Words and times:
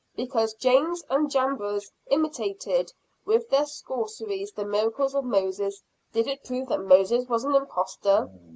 Because 0.15 0.55
Jannes 0.55 1.03
and 1.11 1.29
Jambres 1.29 1.91
imitated 2.07 2.91
with 3.23 3.47
their 3.51 3.67
sorceries 3.67 4.51
the 4.51 4.65
miracles 4.65 5.13
of 5.13 5.25
Moses, 5.25 5.83
did 6.11 6.25
it 6.25 6.43
prove 6.43 6.69
that 6.69 6.79
Moses 6.81 7.29
was 7.29 7.43
an 7.43 7.53
impostor? 7.53 8.31